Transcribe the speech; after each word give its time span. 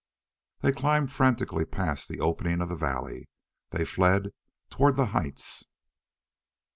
They 0.61 0.71
climbed 0.71 1.11
frantically 1.11 1.63
past 1.63 2.09
the 2.09 2.19
opening 2.21 2.59
of 2.59 2.69
the 2.69 2.75
valley. 2.75 3.29
They 3.69 3.85
fled 3.85 4.33
toward 4.71 4.95
the 4.95 5.05
heights. 5.13 5.67